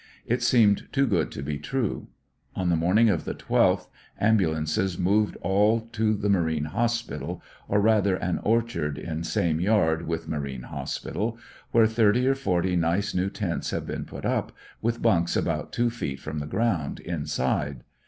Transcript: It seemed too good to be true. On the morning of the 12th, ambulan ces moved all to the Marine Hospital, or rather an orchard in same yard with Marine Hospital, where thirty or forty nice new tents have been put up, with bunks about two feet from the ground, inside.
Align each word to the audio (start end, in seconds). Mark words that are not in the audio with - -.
It 0.25 0.41
seemed 0.41 0.87
too 0.91 1.05
good 1.05 1.31
to 1.33 1.43
be 1.43 1.59
true. 1.59 2.07
On 2.55 2.69
the 2.69 2.75
morning 2.75 3.07
of 3.07 3.23
the 3.23 3.35
12th, 3.35 3.85
ambulan 4.19 4.65
ces 4.67 4.97
moved 4.97 5.35
all 5.43 5.81
to 5.91 6.15
the 6.15 6.27
Marine 6.27 6.65
Hospital, 6.65 7.39
or 7.67 7.79
rather 7.79 8.15
an 8.15 8.39
orchard 8.39 8.97
in 8.97 9.23
same 9.23 9.59
yard 9.59 10.07
with 10.07 10.27
Marine 10.27 10.63
Hospital, 10.63 11.37
where 11.71 11.85
thirty 11.85 12.27
or 12.27 12.33
forty 12.33 12.75
nice 12.75 13.13
new 13.13 13.29
tents 13.29 13.69
have 13.69 13.85
been 13.85 14.05
put 14.05 14.25
up, 14.25 14.51
with 14.81 15.03
bunks 15.03 15.35
about 15.35 15.71
two 15.71 15.91
feet 15.91 16.19
from 16.19 16.39
the 16.39 16.47
ground, 16.47 16.99
inside. 17.01 17.83